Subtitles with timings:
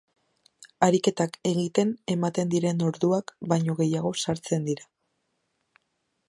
[0.85, 4.89] Ariketak egiten ematen diren orduak baino gehiago sartzen dira.